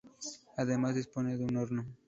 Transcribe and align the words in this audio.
Además 0.57 0.95
dispone 0.95 1.37
de 1.37 1.45
un 1.45 1.57
horno. 1.57 1.85